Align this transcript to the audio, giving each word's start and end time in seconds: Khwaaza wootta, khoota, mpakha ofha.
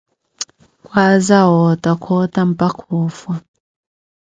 Khwaaza 0.85 1.39
wootta, 1.51 1.91
khoota, 2.03 2.41
mpakha 2.49 2.85
ofha. 3.05 3.33